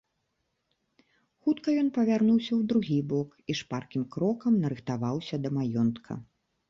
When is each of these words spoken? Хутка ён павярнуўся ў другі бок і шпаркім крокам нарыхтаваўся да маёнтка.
Хутка 1.43 1.69
ён 1.81 1.91
павярнуўся 1.97 2.51
ў 2.59 2.69
другі 2.71 2.97
бок 3.11 3.29
і 3.51 3.59
шпаркім 3.59 4.03
крокам 4.17 4.53
нарыхтаваўся 4.65 5.35
да 5.45 5.49
маёнтка. 5.59 6.19